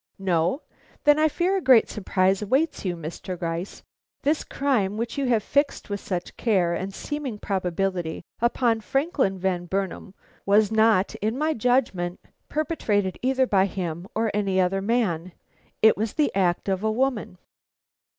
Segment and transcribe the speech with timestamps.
[0.17, 0.63] "No?
[1.03, 3.37] Then I fear a great surprise awaits you, Mr.
[3.37, 3.83] Gryce.
[4.23, 9.67] This crime, which you have fixed with such care and seeming probability upon Franklin Van
[9.67, 12.19] Burnam, was not, in my judgment,
[12.49, 15.33] perpetrated either by him or any other man.
[15.83, 17.37] It was the act of a woman."